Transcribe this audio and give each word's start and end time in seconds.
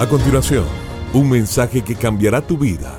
A 0.00 0.08
continuación, 0.08 0.64
un 1.12 1.28
mensaje 1.28 1.84
que 1.84 1.94
cambiará 1.94 2.40
tu 2.40 2.56
vida. 2.56 2.98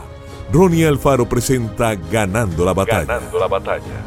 Ronnie 0.54 0.86
Alfaro 0.86 1.28
presenta 1.28 1.96
Ganando 1.96 2.64
la 2.64 2.76
batalla. 2.76 3.06
Ganando 3.06 3.40
la 3.40 3.48
batalla. 3.48 4.06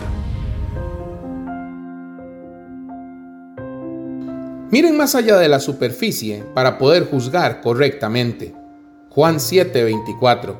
Miren 4.70 4.96
más 4.96 5.16
allá 5.16 5.38
de 5.38 5.48
la 5.48 5.58
superficie 5.58 6.44
para 6.54 6.78
poder 6.78 7.10
juzgar 7.10 7.60
correctamente. 7.62 8.54
Juan 9.10 9.40
7:24. 9.40 10.54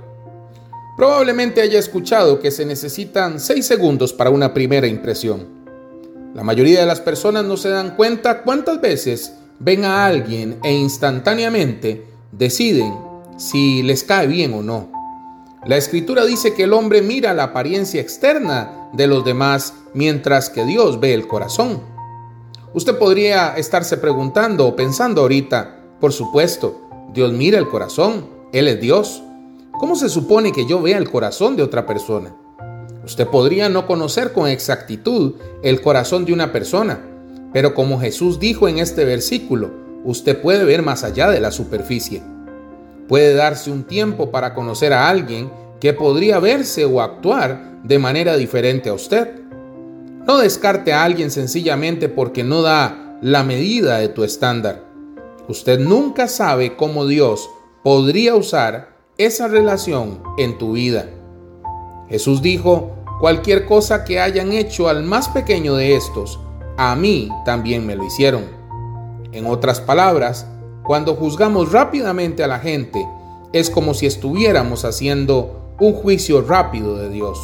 Probablemente 0.97 1.61
haya 1.61 1.79
escuchado 1.79 2.41
que 2.41 2.51
se 2.51 2.67
necesitan 2.67 3.39
6 3.39 3.65
segundos 3.65 4.13
para 4.13 4.31
una 4.31 4.53
primera 4.53 4.89
impresión. 4.89 5.47
La 6.35 6.43
mayoría 6.43 6.81
de 6.81 6.87
las 6.87 7.01
personas 7.01 7.45
no 7.45 7.57
se 7.57 7.69
dan 7.69 7.95
cuenta 7.95 8.43
cuántas 8.43 8.81
veces 8.81 9.35
ven 9.61 9.85
a 9.85 10.05
alguien 10.05 10.59
e 10.65 10.73
instantáneamente 10.73 12.14
deciden 12.37 12.95
si 13.37 13.83
les 13.83 14.05
cae 14.05 14.27
bien 14.27 14.55
o 14.55 14.63
no. 14.63 14.93
La 15.65 15.77
escritura 15.77 16.25
dice 16.25 16.55
que 16.55 16.65
el 16.65 16.73
hombre 16.73 17.01
mira 17.01 17.33
la 17.33 17.45
apariencia 17.45 18.01
externa 18.01 18.91
de 18.93 19.07
los 19.07 19.25
demás 19.25 19.75
mientras 19.95 20.51
que 20.51 20.65
Dios 20.65 21.01
ve 21.01 21.15
el 21.15 21.27
corazón. 21.27 21.81
Usted 22.75 22.99
podría 22.99 23.57
estarse 23.57 23.97
preguntando 23.97 24.67
o 24.67 24.77
pensando 24.77 25.23
ahorita, 25.23 25.81
por 26.01 26.13
supuesto, 26.13 26.83
Dios 27.15 27.33
mira 27.33 27.59
el 27.59 27.69
corazón, 27.69 28.27
Él 28.53 28.69
es 28.69 28.81
Dios. 28.81 29.23
¿Cómo 29.79 29.97
se 29.97 30.09
supone 30.09 30.53
que 30.53 30.67
yo 30.67 30.83
vea 30.83 30.99
el 30.99 31.11
corazón 31.11 31.57
de 31.57 31.63
otra 31.63 31.87
persona? 31.87 32.35
Usted 33.05 33.29
podría 33.29 33.69
no 33.69 33.87
conocer 33.87 34.33
con 34.33 34.49
exactitud 34.49 35.35
el 35.63 35.81
corazón 35.81 36.25
de 36.25 36.33
una 36.33 36.53
persona, 36.53 37.01
pero 37.53 37.75
como 37.75 38.01
Jesús 38.01 38.41
dijo 38.41 38.67
en 38.67 38.79
este 38.79 39.05
versículo, 39.05 39.84
usted 40.05 40.41
puede 40.41 40.65
ver 40.65 40.83
más 40.83 41.03
allá 41.03 41.31
de 41.31 41.41
la 41.41 41.51
superficie. 41.51 42.23
Puede 43.09 43.35
darse 43.35 43.71
un 43.71 43.85
tiempo 43.85 44.31
para 44.31 44.55
conocer 44.55 44.93
a 44.93 45.09
alguien 45.09 45.51
que 45.81 45.93
podría 45.93 46.39
verse 46.39 46.85
o 46.85 47.01
actuar 47.01 47.81
de 47.83 47.99
manera 47.99 48.37
diferente 48.37 48.89
a 48.89 48.95
usted. 48.95 49.41
No 50.27 50.39
descarte 50.39 50.93
a 50.93 51.05
alguien 51.05 51.31
sencillamente 51.31 52.09
porque 52.09 52.45
no 52.45 52.63
da 52.63 53.19
la 53.21 53.43
medida 53.43 53.99
de 53.99 54.09
tu 54.09 54.25
estándar. 54.25 54.83
Usted 55.49 55.79
nunca 55.79 56.29
sabe 56.29 56.77
cómo 56.77 57.07
Dios 57.07 57.51
podría 57.83 58.35
usar 58.35 58.97
esa 59.19 59.49
relación 59.49 60.23
en 60.39 60.57
tu 60.57 60.73
vida. 60.73 61.07
Jesús 62.09 62.41
dijo, 62.41 62.97
cualquier 63.21 63.67
cosa 63.67 64.05
que 64.05 64.21
hayan 64.21 64.53
hecho 64.53 64.89
al 64.89 65.05
más 65.05 65.29
pequeño 65.29 65.75
de 65.77 65.95
estos, 65.95 66.41
a 66.79 66.97
mí 66.97 67.29
también 67.45 67.87
me 67.87 67.95
lo 67.95 68.05
hicieron. 68.05 68.64
En 69.35 69.47
otras 69.47 69.81
palabras, 69.81 70.47
cuando 70.85 71.17
juzgamos 71.17 71.73
rápidamente 71.73 72.45
a 72.45 72.47
la 72.47 72.61
gente, 72.61 73.05
es 73.53 73.69
como 73.69 73.93
si 73.93 74.07
estuviéramos 74.07 74.85
haciendo 74.85 75.75
un 75.81 75.93
juicio 75.93 76.41
rápido 76.41 76.97
de 76.97 77.09
Dios. 77.09 77.37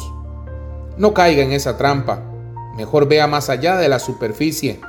No 0.95 1.13
caiga 1.13 1.43
en 1.43 1.51
esa 1.51 1.77
trampa. 1.77 2.23
Mejor 2.77 3.09
vea 3.09 3.27
más 3.27 3.49
allá 3.49 3.75
de 3.75 3.89
la 3.89 3.99
superficie. 3.99 4.79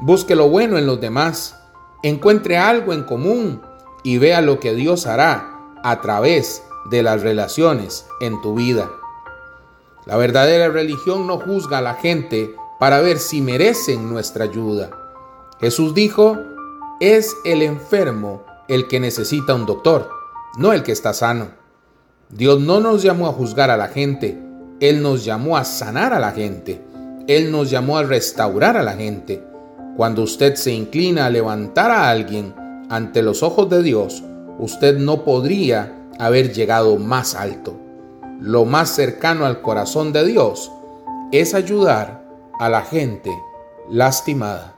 Busque 0.00 0.34
lo 0.34 0.48
bueno 0.48 0.78
en 0.78 0.86
los 0.86 0.98
demás. 1.02 1.54
Encuentre 2.02 2.56
algo 2.56 2.94
en 2.94 3.04
común 3.04 3.60
y 4.02 4.16
vea 4.16 4.40
lo 4.40 4.58
que 4.58 4.74
Dios 4.74 5.06
hará 5.06 5.54
a 5.84 6.00
través 6.00 6.62
de 6.90 7.02
las 7.02 7.20
relaciones 7.20 8.06
en 8.22 8.40
tu 8.40 8.54
vida. 8.54 8.88
La 10.06 10.16
verdadera 10.16 10.70
religión 10.70 11.26
no 11.26 11.38
juzga 11.38 11.76
a 11.76 11.82
la 11.82 11.92
gente 11.92 12.54
para 12.80 13.02
ver 13.02 13.18
si 13.18 13.42
merecen 13.42 14.08
nuestra 14.08 14.44
ayuda. 14.44 15.07
Jesús 15.60 15.92
dijo, 15.92 16.38
es 17.00 17.36
el 17.44 17.62
enfermo 17.62 18.44
el 18.68 18.86
que 18.86 19.00
necesita 19.00 19.54
un 19.54 19.66
doctor, 19.66 20.08
no 20.56 20.72
el 20.72 20.84
que 20.84 20.92
está 20.92 21.12
sano. 21.12 21.48
Dios 22.28 22.60
no 22.60 22.78
nos 22.78 23.02
llamó 23.02 23.26
a 23.26 23.32
juzgar 23.32 23.70
a 23.70 23.76
la 23.76 23.88
gente, 23.88 24.40
Él 24.78 25.02
nos 25.02 25.24
llamó 25.24 25.56
a 25.56 25.64
sanar 25.64 26.12
a 26.12 26.20
la 26.20 26.30
gente, 26.30 26.80
Él 27.26 27.50
nos 27.50 27.70
llamó 27.70 27.98
a 27.98 28.04
restaurar 28.04 28.76
a 28.76 28.84
la 28.84 28.92
gente. 28.92 29.42
Cuando 29.96 30.22
usted 30.22 30.54
se 30.54 30.70
inclina 30.70 31.26
a 31.26 31.30
levantar 31.30 31.90
a 31.90 32.08
alguien 32.08 32.54
ante 32.88 33.22
los 33.22 33.42
ojos 33.42 33.68
de 33.68 33.82
Dios, 33.82 34.22
usted 34.60 34.96
no 34.96 35.24
podría 35.24 36.08
haber 36.20 36.52
llegado 36.52 36.98
más 36.98 37.34
alto. 37.34 37.76
Lo 38.40 38.64
más 38.64 38.90
cercano 38.90 39.44
al 39.44 39.60
corazón 39.60 40.12
de 40.12 40.24
Dios 40.24 40.70
es 41.32 41.54
ayudar 41.54 42.24
a 42.60 42.68
la 42.68 42.82
gente 42.82 43.32
lastimada. 43.90 44.77